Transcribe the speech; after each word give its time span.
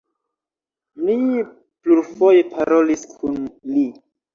Mi 1.03 1.45
plurfoje 1.85 2.43
parolis 2.59 3.09
kun 3.17 3.41
li. 3.79 3.91